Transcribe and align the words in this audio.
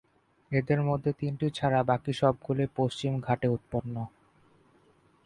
এদের 0.51 0.79
মধ্যে 0.81 1.11
তিনটি 1.19 1.47
ছাড়া 1.49 1.81
বাকি 1.83 2.11
সবগুলি 2.13 2.65
পশ্চিম 2.77 3.11
ঘাটে 3.19 3.47
উৎপন্ন। 3.47 3.95